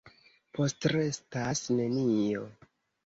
Postrestas 0.57 1.63
nenio. 1.81 2.47